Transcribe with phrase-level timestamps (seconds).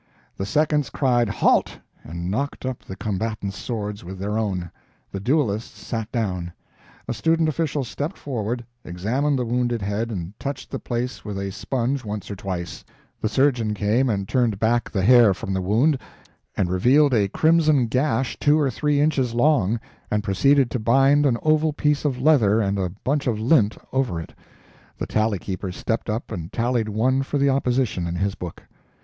[0.35, 4.71] The seconds cried "Halt!" and knocked up the combatants' swords with their own.
[5.11, 6.53] The duelists sat down;
[7.07, 11.51] a student official stepped forward, examined the wounded head and touched the place with a
[11.51, 12.83] sponge once or twice;
[13.21, 15.99] the surgeon came and turned back the hair from the wound
[16.57, 19.79] and revealed a crimson gash two or three inches long,
[20.09, 24.19] and proceeded to bind an oval piece of leather and a bunch of lint over
[24.19, 24.33] it;
[24.97, 28.63] the tally keeper stepped up and tallied one for the opposition in his book.